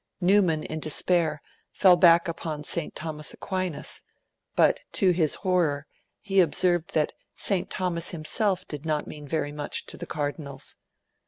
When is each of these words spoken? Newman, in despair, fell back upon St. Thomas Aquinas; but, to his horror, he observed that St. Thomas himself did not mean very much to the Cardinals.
Newman, 0.19 0.63
in 0.63 0.79
despair, 0.79 1.43
fell 1.73 1.95
back 1.95 2.27
upon 2.27 2.63
St. 2.63 2.95
Thomas 2.95 3.35
Aquinas; 3.35 4.01
but, 4.55 4.79
to 4.93 5.11
his 5.11 5.35
horror, 5.35 5.85
he 6.19 6.39
observed 6.39 6.95
that 6.95 7.13
St. 7.35 7.69
Thomas 7.69 8.09
himself 8.09 8.67
did 8.67 8.83
not 8.83 9.05
mean 9.05 9.27
very 9.27 9.51
much 9.51 9.85
to 9.85 9.97
the 9.97 10.07
Cardinals. 10.07 10.75